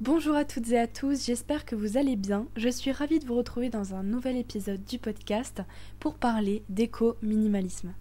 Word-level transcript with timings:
Bonjour 0.00 0.36
à 0.36 0.44
toutes 0.44 0.70
et 0.70 0.78
à 0.78 0.86
tous, 0.86 1.26
j'espère 1.26 1.64
que 1.64 1.74
vous 1.74 1.96
allez 1.96 2.14
bien. 2.14 2.46
Je 2.54 2.68
suis 2.68 2.92
ravie 2.92 3.18
de 3.18 3.26
vous 3.26 3.34
retrouver 3.34 3.68
dans 3.68 3.94
un 3.96 4.04
nouvel 4.04 4.36
épisode 4.36 4.84
du 4.84 4.96
podcast 4.96 5.62
pour 5.98 6.14
parler 6.14 6.62
d'éco-minimalisme. 6.68 7.92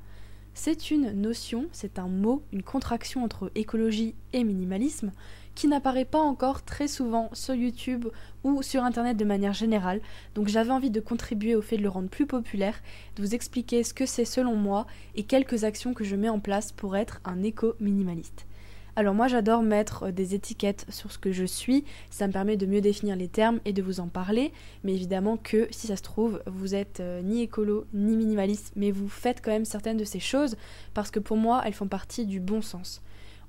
C'est 0.54 0.91
une 0.91 1.12
notion, 1.20 1.65
c'est 1.71 1.97
un 1.97 2.07
mot, 2.07 2.44
une 2.54 2.62
contraction 2.62 3.23
entre 3.23 3.52
écologie 3.55 4.13
et 4.31 4.44
minimalisme 4.44 5.12
qui 5.55 5.68
n'apparaît 5.68 6.05
pas 6.05 6.20
encore 6.20 6.63
très 6.63 6.88
souvent 6.88 7.31
sur 7.33 7.55
YouTube 7.55 8.05
ou 8.43 8.61
sur 8.61 8.83
Internet 8.83 9.17
de 9.17 9.25
manière 9.25 9.53
générale. 9.53 10.01
Donc 10.35 10.49
j'avais 10.49 10.69
envie 10.69 10.91
de 10.91 10.99
contribuer 10.99 11.55
au 11.55 11.63
fait 11.63 11.77
de 11.77 11.83
le 11.83 11.89
rendre 11.89 12.09
plus 12.09 12.27
populaire, 12.27 12.79
de 13.15 13.23
vous 13.23 13.33
expliquer 13.33 13.83
ce 13.83 13.95
que 13.95 14.05
c'est 14.05 14.23
selon 14.23 14.55
moi 14.55 14.85
et 15.15 15.23
quelques 15.23 15.63
actions 15.63 15.95
que 15.95 16.03
je 16.03 16.16
mets 16.16 16.29
en 16.29 16.39
place 16.39 16.71
pour 16.71 16.95
être 16.95 17.21
un 17.25 17.41
éco-minimaliste. 17.41 18.45
Alors 18.98 19.13
moi 19.13 19.27
j'adore 19.27 19.61
mettre 19.61 20.07
euh, 20.07 20.11
des 20.11 20.34
étiquettes 20.34 20.88
sur 20.89 21.11
ce 21.11 21.20
que 21.20 21.31
je 21.31 21.45
suis, 21.45 21.85
ça 22.09 22.25
me 22.25 22.34
permet 22.34 22.57
de 22.57 22.66
mieux 22.66 22.81
définir 22.81 23.16
les 23.16 23.27
termes 23.27 23.59
et 23.63 23.71
de 23.71 23.83
vous 23.83 23.99
en 23.99 24.07
parler, 24.07 24.51
mais 24.83 24.95
évidemment 24.95 25.38
que 25.38 25.67
si 25.69 25.85
ça 25.85 25.95
se 25.95 26.01
trouve, 26.01 26.41
vous 26.47 26.73
êtes 26.73 26.99
euh, 26.99 27.21
ni 27.21 27.43
écolo 27.43 27.85
ni 27.93 28.17
minimaliste, 28.17 28.73
mais 28.75 28.89
vous 28.89 29.07
faites 29.07 29.39
quand 29.45 29.52
même 29.52 29.65
certaines 29.65 29.97
de 29.97 30.03
ces 30.03 30.19
choses 30.19 30.57
parce 30.95 31.11
que 31.11 31.19
pour 31.19 31.38
moi 31.38 31.61
elles 31.63 31.73
font 31.73 31.88
partie 31.88 32.25
du 32.25 32.39
bon 32.39 32.63
sens. 32.63 33.03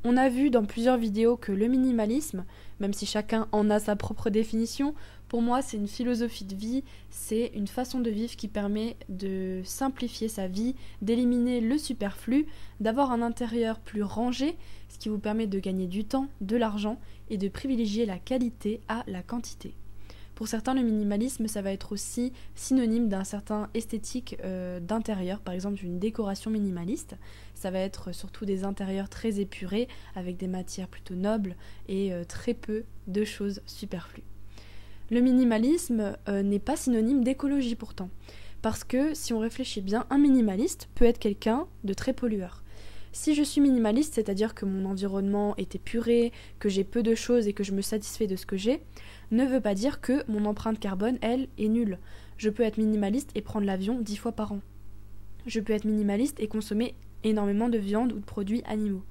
On 0.04 0.16
a 0.16 0.28
vu 0.28 0.50
dans 0.50 0.64
plusieurs 0.64 0.96
vidéos 0.96 1.36
que 1.36 1.50
le 1.50 1.66
minimalisme, 1.66 2.44
même 2.78 2.92
si 2.92 3.04
chacun 3.04 3.48
en 3.50 3.68
a 3.68 3.80
sa 3.80 3.96
propre 3.96 4.30
définition, 4.30 4.94
pour 5.28 5.42
moi 5.42 5.60
c'est 5.60 5.76
une 5.76 5.88
philosophie 5.88 6.44
de 6.44 6.54
vie, 6.54 6.84
c'est 7.10 7.50
une 7.54 7.66
façon 7.66 7.98
de 7.98 8.08
vivre 8.08 8.36
qui 8.36 8.46
permet 8.46 8.96
de 9.08 9.60
simplifier 9.64 10.28
sa 10.28 10.46
vie, 10.46 10.76
d'éliminer 11.02 11.60
le 11.60 11.76
superflu, 11.78 12.46
d'avoir 12.78 13.10
un 13.10 13.22
intérieur 13.22 13.80
plus 13.80 14.04
rangé, 14.04 14.56
ce 14.88 14.98
qui 14.98 15.08
vous 15.08 15.18
permet 15.18 15.48
de 15.48 15.58
gagner 15.58 15.88
du 15.88 16.04
temps, 16.04 16.28
de 16.40 16.56
l'argent 16.56 17.00
et 17.28 17.36
de 17.36 17.48
privilégier 17.48 18.06
la 18.06 18.20
qualité 18.20 18.80
à 18.86 19.02
la 19.08 19.24
quantité. 19.24 19.74
Pour 20.38 20.46
certains, 20.46 20.74
le 20.74 20.82
minimalisme, 20.82 21.48
ça 21.48 21.62
va 21.62 21.72
être 21.72 21.90
aussi 21.90 22.32
synonyme 22.54 23.08
d'un 23.08 23.24
certain 23.24 23.68
esthétique 23.74 24.36
euh, 24.44 24.78
d'intérieur, 24.78 25.40
par 25.40 25.52
exemple 25.52 25.84
une 25.84 25.98
décoration 25.98 26.48
minimaliste. 26.48 27.16
Ça 27.56 27.72
va 27.72 27.80
être 27.80 28.14
surtout 28.14 28.44
des 28.44 28.62
intérieurs 28.62 29.08
très 29.08 29.40
épurés, 29.40 29.88
avec 30.14 30.36
des 30.36 30.46
matières 30.46 30.86
plutôt 30.86 31.16
nobles 31.16 31.56
et 31.88 32.12
euh, 32.12 32.22
très 32.22 32.54
peu 32.54 32.84
de 33.08 33.24
choses 33.24 33.62
superflues. 33.66 34.22
Le 35.10 35.22
minimalisme 35.22 36.16
euh, 36.28 36.44
n'est 36.44 36.60
pas 36.60 36.76
synonyme 36.76 37.24
d'écologie 37.24 37.74
pourtant, 37.74 38.08
parce 38.62 38.84
que 38.84 39.14
si 39.14 39.32
on 39.32 39.40
réfléchit 39.40 39.80
bien, 39.80 40.06
un 40.08 40.18
minimaliste 40.18 40.88
peut 40.94 41.04
être 41.04 41.18
quelqu'un 41.18 41.66
de 41.82 41.94
très 41.94 42.12
pollueur. 42.12 42.62
Si 43.20 43.34
je 43.34 43.42
suis 43.42 43.60
minimaliste, 43.60 44.14
c'est-à-dire 44.14 44.54
que 44.54 44.64
mon 44.64 44.88
environnement 44.88 45.56
est 45.56 45.74
épuré, 45.74 46.30
que 46.60 46.68
j'ai 46.68 46.84
peu 46.84 47.02
de 47.02 47.16
choses 47.16 47.48
et 47.48 47.52
que 47.52 47.64
je 47.64 47.72
me 47.72 47.82
satisfais 47.82 48.28
de 48.28 48.36
ce 48.36 48.46
que 48.46 48.56
j'ai, 48.56 48.80
ne 49.32 49.44
veut 49.44 49.60
pas 49.60 49.74
dire 49.74 50.00
que 50.00 50.22
mon 50.30 50.44
empreinte 50.44 50.78
carbone, 50.78 51.18
elle, 51.20 51.48
est 51.58 51.66
nulle. 51.66 51.98
Je 52.36 52.48
peux 52.48 52.62
être 52.62 52.78
minimaliste 52.78 53.32
et 53.34 53.42
prendre 53.42 53.66
l'avion 53.66 53.98
dix 54.00 54.14
fois 54.14 54.30
par 54.30 54.52
an. 54.52 54.60
Je 55.46 55.58
peux 55.58 55.72
être 55.72 55.84
minimaliste 55.84 56.38
et 56.38 56.46
consommer 56.46 56.94
énormément 57.24 57.68
de 57.68 57.78
viande 57.78 58.12
ou 58.12 58.20
de 58.20 58.24
produits 58.24 58.62
animaux. 58.66 59.02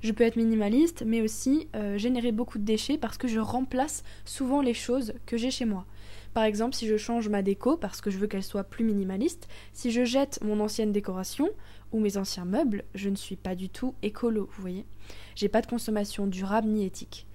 Je 0.00 0.12
peux 0.12 0.22
être 0.22 0.36
minimaliste, 0.36 1.02
mais 1.04 1.20
aussi 1.20 1.66
euh, 1.74 1.98
générer 1.98 2.30
beaucoup 2.30 2.58
de 2.58 2.64
déchets 2.64 2.98
parce 2.98 3.18
que 3.18 3.26
je 3.26 3.40
remplace 3.40 4.04
souvent 4.24 4.60
les 4.60 4.74
choses 4.74 5.14
que 5.26 5.36
j'ai 5.36 5.50
chez 5.50 5.64
moi. 5.64 5.86
Par 6.34 6.44
exemple, 6.44 6.76
si 6.76 6.86
je 6.86 6.96
change 6.96 7.28
ma 7.28 7.42
déco 7.42 7.76
parce 7.76 8.00
que 8.00 8.10
je 8.10 8.18
veux 8.18 8.26
qu'elle 8.26 8.44
soit 8.44 8.62
plus 8.62 8.84
minimaliste, 8.84 9.48
si 9.72 9.90
je 9.90 10.04
jette 10.04 10.38
mon 10.44 10.60
ancienne 10.60 10.92
décoration 10.92 11.48
ou 11.92 12.00
mes 12.00 12.16
anciens 12.16 12.44
meubles, 12.44 12.84
je 12.94 13.08
ne 13.08 13.16
suis 13.16 13.36
pas 13.36 13.54
du 13.54 13.68
tout 13.68 13.94
écolo, 14.02 14.48
vous 14.52 14.62
voyez. 14.62 14.86
J'ai 15.34 15.48
pas 15.48 15.62
de 15.62 15.66
consommation 15.66 16.26
durable 16.26 16.68
ni 16.68 16.84
éthique. 16.84 17.26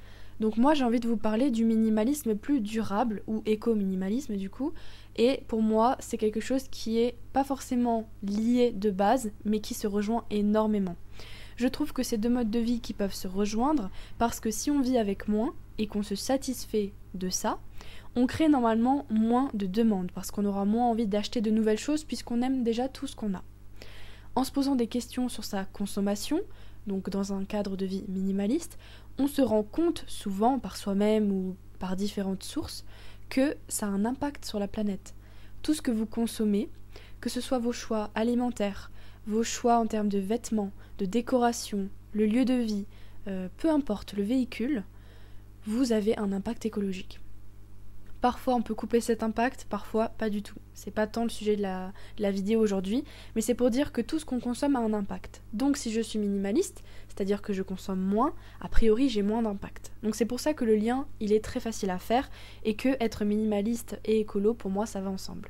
Donc 0.41 0.57
moi 0.57 0.73
j'ai 0.73 0.83
envie 0.83 0.99
de 0.99 1.07
vous 1.07 1.17
parler 1.17 1.51
du 1.51 1.65
minimalisme 1.65 2.33
plus 2.33 2.61
durable 2.61 3.21
ou 3.27 3.43
éco-minimalisme 3.45 4.37
du 4.37 4.49
coup. 4.49 4.73
Et 5.15 5.43
pour 5.47 5.61
moi 5.61 5.97
c'est 5.99 6.17
quelque 6.17 6.39
chose 6.39 6.63
qui 6.69 6.97
est 6.97 7.15
pas 7.31 7.43
forcément 7.43 8.09
lié 8.23 8.71
de 8.71 8.89
base 8.89 9.29
mais 9.45 9.59
qui 9.59 9.75
se 9.75 9.85
rejoint 9.85 10.25
énormément. 10.31 10.95
Je 11.57 11.67
trouve 11.67 11.93
que 11.93 12.01
c'est 12.01 12.17
deux 12.17 12.29
modes 12.29 12.49
de 12.49 12.57
vie 12.57 12.79
qui 12.79 12.93
peuvent 12.93 13.13
se 13.13 13.27
rejoindre 13.27 13.91
parce 14.17 14.39
que 14.39 14.49
si 14.49 14.71
on 14.71 14.81
vit 14.81 14.97
avec 14.97 15.27
moins 15.27 15.53
et 15.77 15.85
qu'on 15.85 16.01
se 16.01 16.15
satisfait 16.15 16.91
de 17.13 17.29
ça, 17.29 17.59
on 18.15 18.25
crée 18.25 18.49
normalement 18.49 19.05
moins 19.11 19.51
de 19.53 19.67
demandes 19.67 20.11
parce 20.11 20.31
qu'on 20.31 20.45
aura 20.45 20.65
moins 20.65 20.87
envie 20.89 21.05
d'acheter 21.05 21.41
de 21.41 21.51
nouvelles 21.51 21.77
choses 21.77 22.03
puisqu'on 22.03 22.41
aime 22.41 22.63
déjà 22.63 22.89
tout 22.89 23.05
ce 23.05 23.15
qu'on 23.15 23.35
a. 23.35 23.43
En 24.35 24.43
se 24.43 24.51
posant 24.51 24.75
des 24.75 24.87
questions 24.87 25.29
sur 25.29 25.43
sa 25.43 25.65
consommation, 25.65 26.39
donc 26.87 27.09
dans 27.09 27.33
un 27.33 27.43
cadre 27.43 27.75
de 27.75 27.85
vie 27.85 28.05
minimaliste, 28.07 28.77
on 29.17 29.27
se 29.27 29.41
rend 29.41 29.63
compte 29.63 30.03
souvent 30.07 30.59
par 30.59 30.77
soi-même 30.77 31.31
ou 31.31 31.55
par 31.79 31.95
différentes 31.95 32.43
sources 32.43 32.85
que 33.29 33.55
ça 33.67 33.87
a 33.87 33.89
un 33.89 34.05
impact 34.05 34.45
sur 34.45 34.59
la 34.59 34.67
planète. 34.67 35.13
Tout 35.61 35.73
ce 35.73 35.81
que 35.81 35.91
vous 35.91 36.05
consommez, 36.05 36.69
que 37.19 37.29
ce 37.29 37.39
soit 37.39 37.59
vos 37.59 37.71
choix 37.71 38.09
alimentaires, 38.15 38.91
vos 39.27 39.43
choix 39.43 39.77
en 39.77 39.87
termes 39.87 40.09
de 40.09 40.19
vêtements, 40.19 40.71
de 40.97 41.05
décoration, 41.05 41.87
le 42.13 42.25
lieu 42.25 42.45
de 42.45 42.55
vie, 42.55 42.85
euh, 43.27 43.47
peu 43.57 43.69
importe 43.69 44.13
le 44.13 44.23
véhicule, 44.23 44.83
vous 45.65 45.91
avez 45.91 46.17
un 46.17 46.31
impact 46.33 46.65
écologique. 46.65 47.20
Parfois 48.21 48.53
on 48.53 48.61
peut 48.61 48.75
couper 48.75 49.01
cet 49.01 49.23
impact, 49.23 49.65
parfois 49.67 50.09
pas 50.09 50.29
du 50.29 50.43
tout. 50.43 50.57
C'est 50.75 50.91
pas 50.91 51.07
tant 51.07 51.23
le 51.23 51.29
sujet 51.29 51.55
de 51.55 51.61
la, 51.61 52.31
vidéo 52.31 52.59
aujourd'hui, 52.59 53.03
mais 53.35 53.41
c'est 53.41 53.55
pour 53.55 53.71
dire 53.71 53.91
que 53.91 54.01
tout 54.01 54.19
ce 54.19 54.25
qu'on 54.25 54.39
consomme 54.39 54.75
a 54.75 54.79
un 54.79 54.93
impact. 54.93 55.41
Donc 55.53 55.75
si 55.75 55.91
je 55.91 56.01
suis 56.01 56.19
minimaliste, 56.19 56.83
c'est-à-dire 57.07 57.41
que 57.41 57.51
je 57.51 57.63
consomme 57.63 57.99
moins, 57.99 58.33
a 58.61 58.69
priori 58.69 59.09
j'ai 59.09 59.23
moins 59.23 59.41
d'impact. 59.41 59.91
Donc 60.03 60.15
c'est 60.15 60.25
pour 60.25 60.39
ça 60.39 60.53
que 60.53 60.65
le 60.65 60.75
lien, 60.75 61.07
il 61.19 61.33
est 61.33 61.43
très 61.43 61.59
facile 61.59 61.89
à 61.89 61.97
faire 61.97 62.29
et 62.63 62.75
que 62.75 62.89
être 62.99 63.25
minimaliste 63.25 63.99
et 64.05 64.19
écolo, 64.19 64.53
pour 64.53 64.69
moi, 64.69 64.85
ça 64.85 65.01
va 65.01 65.09
ensemble. 65.09 65.49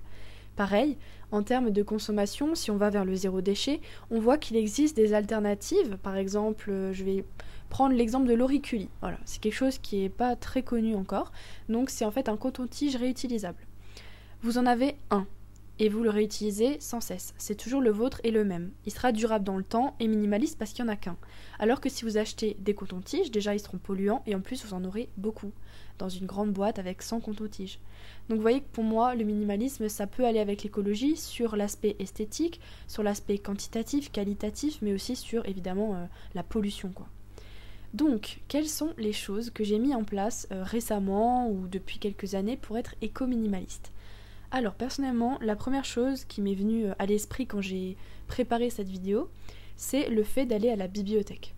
Pareil, 0.56 0.98
en 1.32 1.44
termes 1.44 1.72
de 1.72 1.82
consommation, 1.82 2.56
si 2.56 2.72
on 2.72 2.78
va 2.78 2.90
vers 2.90 3.06
le 3.06 3.16
zéro 3.16 3.42
déchet, 3.42 3.80
on 4.10 4.20
voit 4.20 4.38
qu'il 4.38 4.58
existe 4.58 4.96
des 4.96 5.14
alternatives. 5.14 5.98
Par 6.04 6.18
exemple, 6.18 6.70
euh, 6.70 6.94
je 6.94 7.04
vais 7.04 7.26
prendre 7.72 7.96
l'exemple 7.96 8.28
de 8.28 8.36
l'auriculi. 8.36 8.90
Voilà, 9.00 9.18
c'est 9.26 9.42
quelque 9.42 9.56
chose 9.56 9.80
qui 9.80 10.02
n'est 10.02 10.10
pas 10.10 10.36
très 10.36 10.62
connu 10.62 10.94
encore. 10.94 11.32
Donc 11.70 11.90
c'est 11.90 12.06
en 12.06 12.12
fait 12.12 12.30
un 12.30 12.38
coton-tige 12.38 12.98
réutilisable. 12.98 13.66
Vous 14.44 14.60
en 14.60 14.68
avez 14.68 14.96
un 15.10 15.26
et 15.80 15.90
vous 15.90 16.04
le 16.04 16.12
réutilisez 16.12 16.80
sans 16.80 17.00
cesse. 17.00 17.34
C'est 17.38 17.56
toujours 17.56 17.82
le 17.82 17.90
vôtre 17.90 18.20
et 18.24 18.30
le 18.30 18.44
même. 18.44 18.72
Il 18.86 18.92
sera 18.92 19.12
durable 19.12 19.46
dans 19.46 19.58
le 19.58 19.64
temps 19.64 19.96
et 20.00 20.08
minimaliste 20.08 20.60
parce 20.60 20.74
qu'il 20.74 20.84
n'y 20.84 20.92
en 20.92 20.94
a 20.94 20.98
qu'un. 20.98 21.18
Alors 21.58 21.82
que 21.82 21.90
si 21.90 22.04
vous 22.04 22.18
achetez 22.18 22.56
des 22.60 22.76
cotons-tiges, 22.76 23.32
déjà 23.32 23.56
ils 23.56 23.60
seront 23.60 23.80
polluants 23.80 24.22
et 24.28 24.36
en 24.36 24.42
plus 24.42 24.64
vous 24.66 24.74
en 24.74 24.84
aurez 24.84 25.10
beaucoup 25.18 25.52
dans 25.98 26.10
une 26.10 26.26
grande 26.26 26.52
boîte 26.52 26.78
avec 26.78 27.02
100 27.02 27.22
cotons-tiges. 27.22 27.80
Donc 28.28 28.38
vous 28.38 28.42
voyez 28.44 28.62
que 28.62 28.70
pour 28.74 28.84
moi, 28.84 29.16
le 29.16 29.24
minimalisme, 29.24 29.88
ça 29.88 30.08
peut 30.08 30.26
aller 30.26 30.40
avec 30.40 30.64
l'écologie 30.64 31.16
sur 31.16 31.56
l'aspect 31.56 31.96
esthétique, 32.00 32.60
sur 32.88 33.02
l'aspect 33.02 33.38
quantitatif, 33.38 34.12
qualitatif, 34.12 34.80
mais 34.82 34.94
aussi 34.94 35.16
sur 35.16 35.48
évidemment 35.48 35.96
euh, 35.96 36.06
la 36.36 36.44
pollution 36.44 36.90
quoi. 36.90 37.08
Donc, 37.94 38.40
quelles 38.48 38.70
sont 38.70 38.94
les 38.98 39.12
choses 39.12 39.50
que 39.50 39.66
j'ai 39.66 39.78
mis 39.78 39.94
en 39.94 40.04
place 40.04 40.48
euh, 40.52 40.64
récemment 40.64 41.50
ou 41.50 41.68
depuis 41.68 42.00
quelques 42.00 42.36
années 42.36 42.56
pour 42.56 42.78
être 42.78 42.96
éco-minimaliste? 43.02 43.92
Alors, 44.52 44.76
personnellement, 44.76 45.38
la 45.42 45.58
première 45.58 45.84
chose 45.84 46.24
qui 46.24 46.42
m'est 46.42 46.56
venue 46.56 46.86
euh, 46.86 46.94
à 47.00 47.06
l'esprit 47.06 47.48
quand 47.48 47.62
j'ai 47.62 47.98
préparé 48.28 48.70
cette 48.70 48.88
vidéo, 48.88 49.30
c'est 49.76 50.10
le 50.10 50.24
fait 50.24 50.46
d'aller 50.46 50.70
à 50.70 50.78
la 50.78 50.88
bibliothèque. 50.88 51.54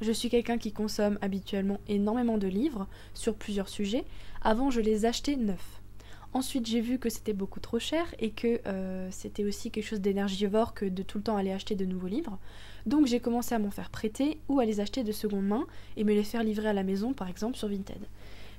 Je 0.00 0.12
suis 0.12 0.30
quelqu'un 0.30 0.58
qui 0.58 0.72
consomme 0.72 1.18
habituellement 1.20 1.78
énormément 1.88 2.38
de 2.38 2.48
livres 2.48 2.86
sur 3.12 3.34
plusieurs 3.34 3.68
sujets. 3.68 4.04
Avant, 4.42 4.70
je 4.70 4.80
les 4.80 5.04
achetais 5.04 5.36
neufs. 5.36 5.82
Ensuite, 6.34 6.66
j'ai 6.66 6.80
vu 6.80 6.98
que 6.98 7.08
c'était 7.08 7.32
beaucoup 7.32 7.60
trop 7.60 7.78
cher 7.78 8.12
et 8.18 8.30
que 8.30 8.60
euh, 8.66 9.08
c'était 9.12 9.44
aussi 9.44 9.70
quelque 9.70 9.86
chose 9.86 10.00
d'énergivore 10.00 10.74
que 10.74 10.84
de 10.84 11.04
tout 11.04 11.18
le 11.18 11.24
temps 11.24 11.36
aller 11.36 11.52
acheter 11.52 11.76
de 11.76 11.84
nouveaux 11.84 12.08
livres. 12.08 12.38
Donc 12.86 13.06
j'ai 13.06 13.20
commencé 13.20 13.54
à 13.54 13.60
m'en 13.60 13.70
faire 13.70 13.88
prêter 13.88 14.38
ou 14.48 14.58
à 14.58 14.64
les 14.64 14.80
acheter 14.80 15.04
de 15.04 15.12
seconde 15.12 15.46
main 15.46 15.64
et 15.96 16.02
me 16.02 16.12
les 16.12 16.24
faire 16.24 16.42
livrer 16.42 16.68
à 16.68 16.72
la 16.72 16.82
maison, 16.82 17.12
par 17.12 17.28
exemple 17.28 17.56
sur 17.56 17.68
Vinted. 17.68 18.00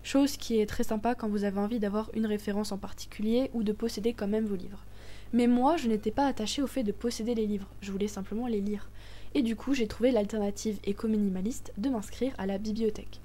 Chose 0.04 0.38
qui 0.38 0.62
est 0.62 0.68
très 0.68 0.86
sympa 0.86 1.16
quand 1.16 1.28
vous 1.28 1.44
avez 1.44 1.60
envie 1.60 1.80
d'avoir 1.80 2.10
une 2.14 2.26
référence 2.26 2.72
en 2.72 2.78
particulier 2.78 3.52
ou 3.54 3.62
de 3.62 3.74
posséder 3.74 4.14
quand 4.14 4.28
même 4.28 4.46
vos 4.46 4.56
livres. 4.56 4.86
Mais 5.34 5.48
moi, 5.48 5.76
je 5.76 5.90
n'étais 5.90 6.12
pas 6.12 6.28
attachée 6.28 6.62
au 6.62 6.68
fait 6.68 6.84
de 6.84 6.94
posséder 6.94 7.36
les 7.36 7.46
livres, 7.46 7.68
je 7.82 7.92
voulais 7.92 8.08
simplement 8.08 8.48
les 8.48 8.62
lire. 8.62 8.90
Et 9.34 9.42
du 9.42 9.58
coup, 9.58 9.74
j'ai 9.74 9.88
trouvé 9.88 10.12
l'alternative 10.12 10.80
éco-minimaliste 10.86 11.74
de 11.78 11.90
m'inscrire 11.90 12.34
à 12.38 12.46
la 12.46 12.58
bibliothèque. 12.58 13.20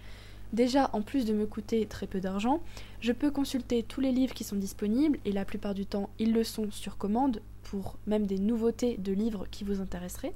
Déjà, 0.53 0.91
en 0.93 1.03
plus 1.03 1.25
de 1.25 1.33
me 1.33 1.47
coûter 1.47 1.87
très 1.87 2.07
peu 2.07 2.21
d'argent, 2.21 2.61
je 3.01 3.13
peux 3.13 3.31
consulter 3.31 3.83
tous 3.83 4.01
les 4.01 4.11
livres 4.11 4.35
qui 4.35 4.45
sont 4.45 4.57
disponibles, 4.57 5.19
et 5.25 5.33
la 5.33 5.45
plupart 5.45 5.75
du 5.75 5.87
temps, 5.87 6.11
ils 6.19 6.33
le 6.33 6.45
sont 6.45 6.71
sur 6.71 6.99
commande, 6.99 7.41
pour 7.63 7.97
même 8.07 8.27
des 8.27 8.39
nouveautés 8.39 8.97
de 8.97 9.13
livres 9.13 9.47
qui 9.51 9.63
vous 9.63 9.81
intéresseraient. 9.81 10.35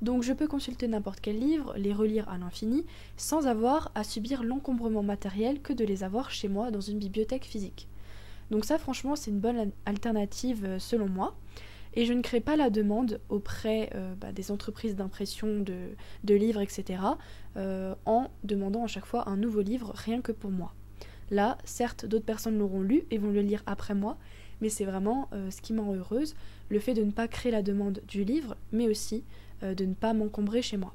Donc 0.00 0.22
je 0.22 0.32
peux 0.32 0.46
consulter 0.46 0.86
n'importe 0.86 1.18
quel 1.20 1.40
livre, 1.40 1.74
les 1.76 1.92
relire 1.92 2.28
à 2.28 2.38
l'infini, 2.38 2.84
sans 3.16 3.48
avoir 3.48 3.90
à 3.96 4.04
subir 4.04 4.44
l'encombrement 4.44 5.02
matériel 5.02 5.60
que 5.60 5.72
de 5.72 5.84
les 5.84 6.04
avoir 6.04 6.30
chez 6.30 6.46
moi 6.46 6.70
dans 6.70 6.80
une 6.80 6.98
bibliothèque 6.98 7.44
physique. 7.44 7.88
Donc 8.52 8.64
ça 8.64 8.78
franchement 8.78 9.16
c'est 9.16 9.30
une 9.30 9.40
bonne 9.40 9.72
alternative 9.86 10.64
euh, 10.64 10.78
selon 10.78 11.08
moi. 11.08 11.34
Et 11.98 12.04
je 12.04 12.12
ne 12.12 12.22
crée 12.22 12.38
pas 12.38 12.54
la 12.54 12.70
demande 12.70 13.20
auprès 13.28 13.90
euh, 13.96 14.14
bah, 14.14 14.30
des 14.30 14.52
entreprises 14.52 14.94
d'impression 14.94 15.58
de, 15.58 16.32
livres, 16.32 16.60
etc., 16.60 17.02
euh, 17.56 17.92
en 18.06 18.28
demandant 18.44 18.84
à 18.84 18.86
chaque 18.86 19.04
fois 19.04 19.28
un 19.28 19.36
nouveau 19.36 19.62
livre 19.62 19.90
rien 19.96 20.20
que 20.20 20.30
pour 20.30 20.52
moi. 20.52 20.74
Là, 21.32 21.58
certes, 21.64 22.06
d'autres 22.06 22.24
personnes 22.24 22.56
l'auront 22.56 22.82
lu 22.82 23.02
et 23.10 23.18
vont 23.18 23.32
le 23.32 23.40
lire 23.40 23.64
après 23.66 23.96
moi, 23.96 24.16
mais 24.60 24.68
c'est 24.68 24.84
vraiment 24.84 25.28
euh, 25.32 25.50
ce 25.50 25.60
qui 25.60 25.72
m'en 25.72 25.92
heureuse, 25.92 26.36
le 26.68 26.78
fait 26.78 26.94
de 26.94 27.02
ne 27.02 27.10
pas 27.10 27.26
créer 27.26 27.50
la 27.50 27.62
demande 27.62 28.00
du 28.06 28.22
livre, 28.22 28.56
mais 28.70 28.86
aussi 28.86 29.24
de 29.60 29.84
ne 29.84 29.94
pas 29.94 30.14
m'encombrer 30.14 30.62
chez 30.62 30.76
moi. 30.76 30.94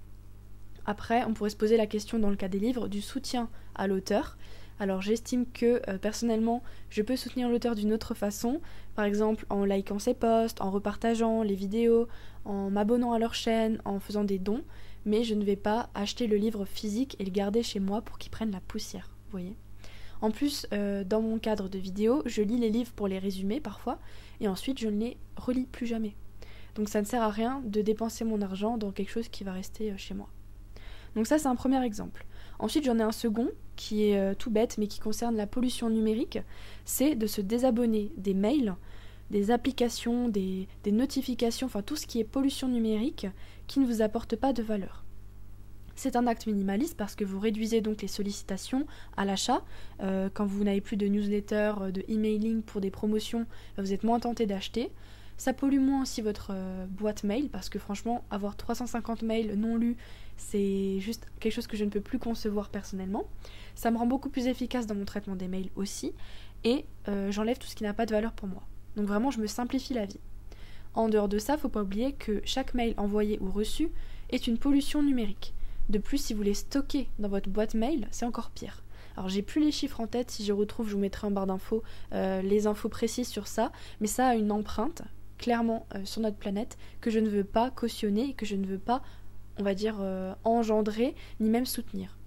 Après, 0.85 1.25
on 1.25 1.33
pourrait 1.33 1.49
se 1.49 1.57
poser 1.57 1.75
la 1.75 1.85
question 1.85 2.17
dans 2.17 2.29
le 2.29 2.37
cas 2.37 2.47
des 2.47 2.59
livres 2.59 2.87
du 2.87 3.01
soutien 3.01 3.49
à 3.75 3.87
l'auteur. 3.87 4.37
Alors 4.79 5.01
j'estime 5.01 5.45
que 5.45 5.81
euh, 5.87 5.97
personnellement, 5.97 6.63
je 6.89 7.01
peux 7.01 7.15
soutenir 7.15 7.49
l'auteur 7.49 7.75
d'une 7.75 7.93
autre 7.93 8.13
façon, 8.13 8.59
par 8.95 9.05
exemple 9.05 9.45
en 9.49 9.65
likant 9.65 9.99
ses 9.99 10.13
posts, 10.13 10.61
en 10.61 10.71
repartageant 10.71 11.43
les 11.43 11.55
vidéos, 11.55 12.07
en 12.45 12.69
m'abonnant 12.69 13.13
à 13.13 13.19
leur 13.19 13.33
chaîne, 13.33 13.79
en 13.85 13.99
faisant 13.99 14.23
des 14.23 14.39
dons, 14.39 14.63
mais 15.05 15.23
je 15.23 15.35
ne 15.35 15.43
vais 15.43 15.55
pas 15.55 15.89
acheter 15.93 16.27
le 16.27 16.37
livre 16.37 16.65
physique 16.65 17.15
et 17.19 17.25
le 17.25 17.31
garder 17.31 17.63
chez 17.63 17.79
moi 17.79 18.01
pour 18.01 18.17
qu'il 18.17 18.31
prenne 18.31 18.51
la 18.51 18.61
poussière, 18.61 19.09
voyez. 19.31 19.55
En 20.21 20.31
plus, 20.31 20.67
euh, 20.71 21.03
dans 21.03 21.21
mon 21.21 21.37
cadre 21.37 21.67
de 21.67 21.77
vidéo, 21.77 22.23
je 22.25 22.41
lis 22.41 22.57
les 22.57 22.69
livres 22.69 22.93
pour 22.93 23.09
les 23.09 23.19
résumer 23.19 23.59
parfois, 23.59 23.99
et 24.39 24.47
ensuite 24.47 24.79
je 24.79 24.87
ne 24.87 24.99
les 24.99 25.17
relis 25.35 25.65
plus 25.65 25.85
jamais. 25.85 26.15
Donc 26.75 26.89
ça 26.89 27.01
ne 27.01 27.05
sert 27.05 27.21
à 27.21 27.29
rien 27.29 27.61
de 27.65 27.81
dépenser 27.81 28.23
mon 28.23 28.41
argent 28.41 28.77
dans 28.77 28.91
quelque 28.91 29.11
chose 29.11 29.27
qui 29.27 29.43
va 29.43 29.51
rester 29.51 29.91
euh, 29.91 29.97
chez 29.97 30.13
moi. 30.13 30.29
Donc 31.15 31.27
ça 31.27 31.37
c'est 31.37 31.47
un 31.47 31.55
premier 31.55 31.83
exemple. 31.83 32.25
Ensuite 32.59 32.85
j'en 32.85 32.99
ai 32.99 33.03
un 33.03 33.11
second 33.11 33.49
qui 33.75 34.05
est 34.05 34.17
euh, 34.17 34.33
tout 34.33 34.49
bête 34.49 34.77
mais 34.77 34.87
qui 34.87 34.99
concerne 34.99 35.35
la 35.35 35.47
pollution 35.47 35.89
numérique, 35.89 36.39
c'est 36.85 37.15
de 37.15 37.27
se 37.27 37.41
désabonner 37.41 38.11
des 38.17 38.33
mails, 38.33 38.75
des 39.31 39.51
applications, 39.51 40.29
des, 40.29 40.67
notifications, 40.85 41.67
enfin 41.67 41.81
tout 41.81 41.95
ce 41.95 42.05
qui 42.05 42.19
est 42.19 42.23
pollution 42.23 42.67
numérique 42.67 43.27
qui 43.67 43.79
ne 43.79 43.85
vous 43.85 44.01
apporte 44.01 44.35
pas 44.35 44.53
de 44.53 44.61
valeur. 44.61 45.03
C'est 45.95 46.15
un 46.15 46.25
acte 46.25 46.47
minimaliste 46.47 46.97
parce 46.97 47.15
que 47.15 47.23
vous 47.23 47.39
réduisez 47.39 47.81
donc 47.81 48.01
les 48.01 48.07
sollicitations 48.07 48.87
à 49.15 49.25
l'achat. 49.25 49.61
Euh, 50.01 50.27
quand 50.33 50.45
vous 50.45 50.63
n'avez 50.63 50.81
plus 50.81 50.97
de 50.97 51.07
newsletter, 51.07 51.73
euh, 51.81 51.91
de 51.91 52.03
emailing 52.07 52.63
pour 52.63 52.81
des 52.81 52.89
promotions, 52.89 53.45
vous 53.77 53.93
êtes 53.93 54.03
moins 54.03 54.19
tenté 54.19 54.47
d'acheter. 54.47 54.91
Ça 55.37 55.53
pollue 55.53 55.79
moins 55.79 56.03
aussi 56.03 56.21
votre 56.21 56.51
boîte 56.89 57.23
mail 57.23 57.49
parce 57.49 57.67
que 57.67 57.79
franchement, 57.79 58.23
avoir 58.29 58.55
350 58.55 59.23
mails 59.23 59.59
non 59.59 59.77
lus 59.77 59.97
c'est 60.43 60.99
juste 60.99 61.25
quelque 61.39 61.53
chose 61.53 61.67
que 61.67 61.77
je 61.77 61.85
ne 61.85 61.89
peux 61.89 62.01
plus 62.01 62.19
concevoir 62.19 62.69
personnellement. 62.69 63.25
Ça 63.75 63.91
me 63.91 63.97
rend 63.97 64.05
beaucoup 64.05 64.29
plus 64.29 64.47
efficace 64.47 64.85
dans 64.85 64.95
mon 64.95 65.05
traitement 65.05 65.35
des 65.35 65.47
mails 65.47 65.69
aussi, 65.75 66.13
et 66.63 66.85
euh, 67.07 67.31
j'enlève 67.31 67.57
tout 67.57 67.67
ce 67.67 67.75
qui 67.75 67.83
n'a 67.83 67.93
pas 67.93 68.05
de 68.05 68.11
valeur 68.11 68.33
pour 68.33 68.47
moi. 68.47 68.63
Donc 68.95 69.07
vraiment, 69.07 69.31
je 69.31 69.39
me 69.39 69.47
simplifie 69.47 69.93
la 69.93 70.05
vie. 70.05 70.19
En 70.93 71.09
dehors 71.09 71.27
de 71.27 71.39
ça, 71.39 71.57
faut 71.57 71.69
pas 71.69 71.81
oublier 71.81 72.13
que 72.13 72.41
chaque 72.45 72.73
mail 72.73 72.93
envoyé 72.97 73.39
ou 73.41 73.49
reçu 73.49 73.89
est 74.29 74.47
une 74.47 74.57
pollution 74.57 75.01
numérique. 75.01 75.53
De 75.89 75.97
plus, 75.97 76.17
si 76.17 76.33
vous 76.33 76.43
les 76.43 76.53
stockez 76.53 77.09
dans 77.19 77.29
votre 77.29 77.49
boîte 77.49 77.73
mail, 77.73 78.07
c'est 78.11 78.25
encore 78.25 78.51
pire. 78.51 78.83
Alors 79.15 79.29
j'ai 79.29 79.41
plus 79.41 79.61
les 79.61 79.71
chiffres 79.71 79.99
en 79.99 80.07
tête, 80.07 80.31
si 80.31 80.43
je 80.43 80.53
retrouve, 80.53 80.87
je 80.87 80.93
vous 80.93 80.99
mettrai 80.99 81.27
en 81.27 81.31
barre 81.31 81.45
d'infos 81.45 81.83
euh, 82.13 82.41
les 82.41 82.67
infos 82.67 82.89
précises 82.89 83.27
sur 83.27 83.47
ça, 83.47 83.71
mais 84.01 84.07
ça 84.07 84.27
a 84.27 84.35
une 84.35 84.51
empreinte 84.51 85.03
clairement 85.37 85.85
euh, 85.93 86.05
sur 86.05 86.21
notre 86.21 86.37
planète 86.37 86.77
que 87.01 87.11
je 87.11 87.19
ne 87.19 87.29
veux 87.29 87.43
pas 87.43 87.69
cautionner 87.69 88.29
et 88.29 88.33
que 88.33 88.45
je 88.45 88.55
ne 88.55 88.65
veux 88.65 88.79
pas 88.79 89.03
on 89.59 89.63
va 89.63 89.73
dire, 89.73 89.97
euh, 90.01 90.33
engendrer, 90.43 91.15
ni 91.39 91.49
même 91.49 91.65
soutenir. 91.65 92.17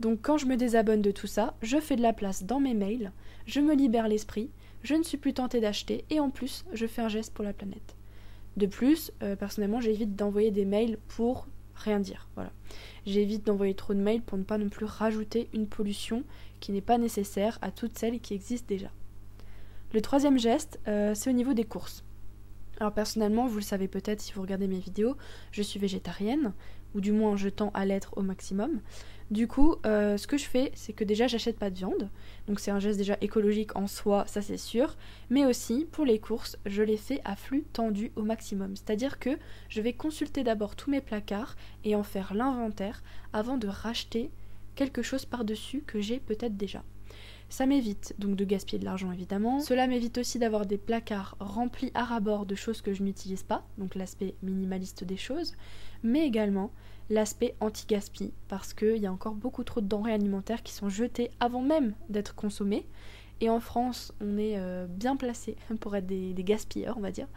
Donc 0.00 0.20
quand 0.22 0.38
je 0.38 0.46
me 0.46 0.56
désabonne 0.56 1.02
de 1.02 1.10
tout 1.10 1.26
ça, 1.26 1.54
je 1.62 1.80
fais 1.80 1.96
de 1.96 2.02
la 2.02 2.12
place 2.12 2.44
dans 2.44 2.60
mes 2.60 2.74
mails, 2.74 3.12
je 3.46 3.60
me 3.60 3.74
libère 3.74 4.08
l'esprit, 4.08 4.50
je 4.82 4.94
ne 4.94 5.02
suis 5.02 5.16
plus 5.16 5.32
tentée 5.32 5.60
d'acheter, 5.60 6.04
et 6.10 6.20
en 6.20 6.30
plus, 6.30 6.64
je 6.72 6.86
fais 6.86 7.02
un 7.02 7.08
geste 7.08 7.32
pour 7.32 7.44
la 7.44 7.52
planète. 7.52 7.96
De 8.56 8.66
plus, 8.66 9.12
euh, 9.22 9.36
personnellement, 9.36 9.80
j'évite 9.80 10.16
d'envoyer 10.16 10.50
des 10.50 10.64
mails 10.64 10.98
pour 11.08 11.46
rien 11.74 12.00
dire. 12.00 12.28
Voilà. 12.34 12.52
J'évite 13.04 13.44
d'envoyer 13.46 13.74
trop 13.74 13.94
de 13.94 14.00
mails 14.00 14.22
pour 14.22 14.38
ne 14.38 14.44
pas 14.44 14.58
non 14.58 14.68
plus 14.68 14.86
rajouter 14.86 15.48
une 15.52 15.66
pollution 15.66 16.24
qui 16.60 16.72
n'est 16.72 16.80
pas 16.80 16.98
nécessaire 16.98 17.58
à 17.60 17.70
toutes 17.70 17.98
celles 17.98 18.20
qui 18.20 18.34
existent 18.34 18.68
déjà. 18.68 18.90
Le 19.92 20.00
troisième 20.00 20.38
geste, 20.38 20.80
euh, 20.88 21.14
c'est 21.14 21.30
au 21.30 21.34
niveau 21.34 21.52
des 21.52 21.64
courses. 21.64 22.02
Alors 22.78 22.92
personnellement, 22.92 23.46
vous 23.46 23.56
le 23.56 23.62
savez 23.62 23.88
peut-être 23.88 24.20
si 24.20 24.32
vous 24.32 24.42
regardez 24.42 24.68
mes 24.68 24.78
vidéos, 24.78 25.16
je 25.50 25.62
suis 25.62 25.80
végétarienne, 25.80 26.52
ou 26.94 27.00
du 27.00 27.12
moins 27.12 27.36
je 27.36 27.48
tends 27.48 27.70
à 27.74 27.86
l'être 27.86 28.12
au 28.16 28.22
maximum. 28.22 28.80
Du 29.30 29.48
coup, 29.48 29.76
euh, 29.86 30.16
ce 30.16 30.26
que 30.26 30.36
je 30.36 30.44
fais, 30.44 30.70
c'est 30.74 30.92
que 30.92 31.02
déjà 31.02 31.26
j'achète 31.26 31.58
pas 31.58 31.70
de 31.70 31.76
viande, 31.76 32.10
donc 32.46 32.60
c'est 32.60 32.70
un 32.70 32.78
geste 32.78 32.98
déjà 32.98 33.16
écologique 33.20 33.74
en 33.74 33.88
soi, 33.88 34.24
ça 34.28 34.40
c'est 34.40 34.56
sûr, 34.56 34.94
mais 35.30 35.44
aussi 35.44 35.86
pour 35.90 36.04
les 36.04 36.20
courses, 36.20 36.56
je 36.64 36.82
les 36.82 36.96
fais 36.96 37.20
à 37.24 37.34
flux 37.34 37.64
tendu 37.72 38.12
au 38.14 38.22
maximum, 38.22 38.76
c'est-à-dire 38.76 39.18
que 39.18 39.36
je 39.68 39.80
vais 39.80 39.94
consulter 39.94 40.44
d'abord 40.44 40.76
tous 40.76 40.90
mes 40.90 41.00
placards 41.00 41.56
et 41.82 41.96
en 41.96 42.04
faire 42.04 42.34
l'inventaire 42.34 43.02
avant 43.32 43.56
de 43.56 43.66
racheter 43.66 44.30
quelque 44.76 45.02
chose 45.02 45.24
par-dessus 45.24 45.82
que 45.84 46.00
j'ai 46.00 46.20
peut-être 46.20 46.56
déjà. 46.56 46.84
Ça 47.48 47.66
m'évite 47.66 48.14
donc 48.18 48.36
de 48.36 48.44
gaspiller 48.44 48.78
de 48.78 48.84
l'argent 48.84 49.12
évidemment. 49.12 49.60
Cela 49.60 49.86
m'évite 49.86 50.18
aussi 50.18 50.38
d'avoir 50.38 50.66
des 50.66 50.78
placards 50.78 51.36
remplis 51.38 51.92
à 51.94 52.04
rabord 52.04 52.44
de 52.44 52.54
choses 52.54 52.82
que 52.82 52.92
je 52.92 53.02
n'utilise 53.02 53.44
pas, 53.44 53.64
donc 53.78 53.94
l'aspect 53.94 54.34
minimaliste 54.42 55.04
des 55.04 55.16
choses, 55.16 55.54
mais 56.02 56.26
également 56.26 56.72
l'aspect 57.08 57.54
anti-gaspi, 57.60 58.32
parce 58.48 58.74
qu'il 58.74 58.96
y 58.96 59.06
a 59.06 59.12
encore 59.12 59.34
beaucoup 59.34 59.62
trop 59.62 59.80
de 59.80 59.86
denrées 59.86 60.12
alimentaires 60.12 60.62
qui 60.62 60.72
sont 60.72 60.88
jetées 60.88 61.30
avant 61.38 61.62
même 61.62 61.94
d'être 62.08 62.34
consommées. 62.34 62.86
Et 63.40 63.50
en 63.50 63.60
France, 63.60 64.12
on 64.20 64.38
est 64.38 64.54
euh, 64.56 64.86
bien 64.88 65.16
placé 65.16 65.56
pour 65.80 65.94
être 65.94 66.06
des, 66.06 66.34
gaspilleurs, 66.38 66.96
on 66.96 67.00
va 67.00 67.10
dire. 67.10 67.28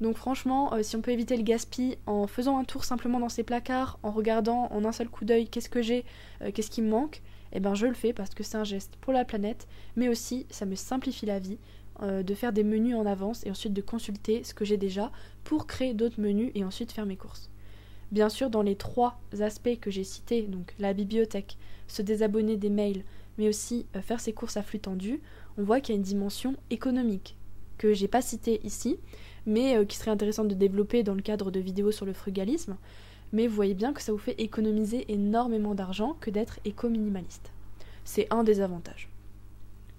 Donc 0.00 0.16
franchement, 0.16 0.72
euh, 0.72 0.82
si 0.82 0.96
on 0.96 1.02
peut 1.02 1.10
éviter 1.10 1.36
le 1.36 1.42
gaspille 1.42 1.98
en 2.06 2.26
faisant 2.26 2.56
un 2.58 2.64
tour 2.64 2.84
simplement 2.84 3.20
dans 3.20 3.28
ces 3.28 3.42
placards, 3.42 3.98
en 4.02 4.10
regardant 4.10 4.68
en 4.70 4.84
un 4.84 4.92
seul 4.92 5.08
coup 5.08 5.24
d'œil 5.24 5.48
qu'est-ce 5.48 5.68
que 5.68 5.82
j'ai, 5.82 6.04
euh, 6.40 6.50
qu'est-ce 6.52 6.70
qui 6.70 6.80
me 6.80 6.88
manque, 6.88 7.20
eh 7.52 7.60
ben 7.60 7.74
je 7.74 7.86
le 7.86 7.94
fais 7.94 8.12
parce 8.12 8.34
que 8.34 8.42
c'est 8.42 8.56
un 8.56 8.64
geste 8.64 8.96
pour 9.00 9.12
la 9.12 9.24
planète, 9.24 9.66
mais 9.96 10.08
aussi 10.08 10.46
ça 10.50 10.66
me 10.66 10.74
simplifie 10.74 11.26
la 11.26 11.38
vie 11.38 11.58
euh, 12.02 12.22
de 12.22 12.34
faire 12.34 12.52
des 12.52 12.64
menus 12.64 12.94
en 12.94 13.06
avance 13.06 13.44
et 13.44 13.50
ensuite 13.50 13.72
de 13.72 13.82
consulter 13.82 14.44
ce 14.44 14.54
que 14.54 14.64
j'ai 14.64 14.76
déjà 14.76 15.10
pour 15.44 15.66
créer 15.66 15.94
d'autres 15.94 16.20
menus 16.20 16.52
et 16.54 16.64
ensuite 16.64 16.92
faire 16.92 17.06
mes 17.06 17.16
courses. 17.16 17.50
Bien 18.12 18.28
sûr, 18.28 18.50
dans 18.50 18.62
les 18.62 18.76
trois 18.76 19.20
aspects 19.40 19.78
que 19.80 19.90
j'ai 19.90 20.04
cités, 20.04 20.42
donc 20.42 20.74
la 20.78 20.94
bibliothèque, 20.94 21.58
se 21.86 22.02
désabonner 22.02 22.56
des 22.56 22.70
mails, 22.70 23.04
mais 23.38 23.48
aussi 23.48 23.86
euh, 23.96 24.02
faire 24.02 24.20
ses 24.20 24.32
courses 24.32 24.56
à 24.56 24.62
flux 24.62 24.80
tendu, 24.80 25.20
on 25.58 25.62
voit 25.62 25.80
qu'il 25.80 25.94
y 25.94 25.96
a 25.96 25.98
une 25.98 26.02
dimension 26.02 26.56
économique 26.70 27.36
que 27.78 27.92
j'ai 27.92 28.08
pas 28.08 28.22
citée 28.22 28.60
ici, 28.64 28.98
mais 29.46 29.76
euh, 29.76 29.84
qui 29.84 29.96
serait 29.96 30.10
intéressante 30.10 30.48
de 30.48 30.54
développer 30.54 31.02
dans 31.02 31.14
le 31.14 31.22
cadre 31.22 31.50
de 31.50 31.60
vidéos 31.60 31.92
sur 31.92 32.06
le 32.06 32.12
frugalisme 32.12 32.76
mais 33.32 33.46
vous 33.46 33.54
voyez 33.54 33.74
bien 33.74 33.92
que 33.92 34.02
ça 34.02 34.12
vous 34.12 34.18
fait 34.18 34.40
économiser 34.40 35.10
énormément 35.12 35.74
d'argent 35.74 36.16
que 36.20 36.30
d'être 36.30 36.60
éco-minimaliste. 36.64 37.52
C'est 38.04 38.26
un 38.30 38.44
des 38.44 38.60
avantages. 38.60 39.08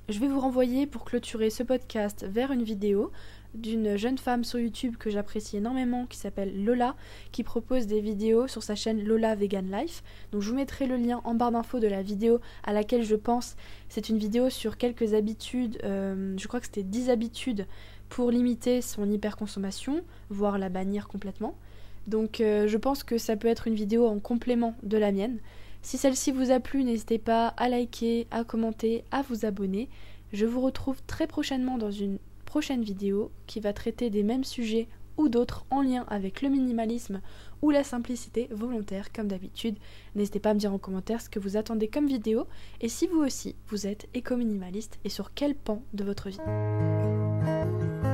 Je 0.10 0.20
vais 0.20 0.28
vous 0.28 0.40
renvoyer 0.40 0.88
pour 0.88 1.06
clôturer 1.06 1.50
ce 1.50 1.64
podcast 1.64 2.26
vers 2.30 2.52
une 2.52 2.64
vidéo 2.64 3.12
d'une 3.54 3.98
jeune 3.98 4.18
femme 4.18 4.44
sur 4.44 4.60
YouTube 4.60 4.96
que 4.98 5.10
j'apprécie 5.10 5.58
énormément 5.58 6.06
qui 6.06 6.18
s'appelle 6.18 6.66
Lola 6.66 6.96
qui 7.32 7.44
propose 7.44 7.88
des 7.88 8.02
vidéos 8.02 8.48
sur 8.48 8.64
sa 8.64 8.76
chaîne 8.76 9.04
Lola 9.04 9.36
Vegan 9.36 9.72
Life. 9.72 10.04
Donc 10.32 10.42
je 10.42 10.50
vous 10.50 10.56
mettrai 10.56 10.86
le 10.86 10.98
lien 10.98 11.22
en 11.24 11.34
barre 11.34 11.52
d'infos 11.52 11.80
de 11.80 11.88
la 11.88 12.02
vidéo 12.02 12.40
à 12.64 12.74
laquelle 12.74 13.04
je 13.04 13.16
pense. 13.16 13.56
C'est 13.90 14.10
une 14.10 14.18
vidéo 14.18 14.50
sur 14.50 14.78
quelques 14.78 15.14
habitudes, 15.14 15.78
euh, 15.84 16.34
je 16.38 16.48
crois 16.48 16.60
que 16.60 16.66
c'était 16.66 16.84
10 16.84 17.10
habitudes 17.10 17.68
pour 18.10 18.32
limiter 18.32 18.82
son 18.82 19.10
hyperconsommation, 19.10 20.02
voire 20.30 20.58
la 20.58 20.70
bannir 20.70 21.08
complètement. 21.08 21.56
Donc 22.08 22.42
euh, 22.42 22.68
je 22.68 22.78
pense 22.78 23.04
que 23.04 23.18
ça 23.18 23.36
peut 23.36 23.48
être 23.48 23.68
une 23.68 23.76
vidéo 23.76 24.08
en 24.08 24.20
complément 24.20 24.76
de 24.84 24.98
la 24.98 25.12
mienne. 25.12 25.40
Si 25.82 25.98
celle-ci 25.98 26.32
vous 26.32 26.52
a 26.52 26.60
plu, 26.60 26.84
n'hésitez 26.84 27.18
pas 27.18 27.48
à 27.58 27.70
liker, 27.70 28.28
à 28.32 28.44
commenter, 28.44 29.04
à 29.12 29.22
vous 29.24 29.46
abonner. 29.46 29.90
Je 30.32 30.46
vous 30.46 30.62
retrouve 30.62 31.02
très 31.08 31.28
prochainement 31.28 31.78
dans 31.78 31.92
une 31.92 32.20
prochaine 32.46 32.84
vidéo 32.84 33.32
qui 33.48 33.60
va 33.60 33.74
traiter 33.74 34.10
des 34.10 34.24
mêmes 34.24 34.44
sujets 34.44 34.88
ou 35.18 35.30
d'autres 35.30 35.66
en 35.70 35.82
lien 35.82 36.06
avec 36.10 36.42
le 36.42 36.50
minimalisme 36.50 37.22
ou 37.62 37.70
la 37.70 37.84
simplicité 37.84 38.48
volontaire 38.52 39.12
comme 39.12 39.28
d'habitude. 39.28 39.78
N'hésitez 40.16 40.40
pas 40.40 40.52
à 40.52 40.54
me 40.54 40.60
dire 40.60 40.74
en 40.74 40.78
commentaire 40.78 41.22
ce 41.22 41.30
que 41.30 41.40
vous 41.40 41.58
attendez 41.58 41.88
comme 41.88 42.08
vidéo 42.08 42.48
et 42.80 42.90
si 42.90 43.08
vous 43.08 43.20
aussi 43.20 43.56
vous 43.68 43.88
êtes 43.88 44.08
éco-minimaliste 44.14 45.00
et 45.04 45.10
sur 45.10 45.34
quel 45.34 45.56
pan 45.56 45.82
de 45.94 46.04
votre 46.04 46.30
vie. 46.30 48.11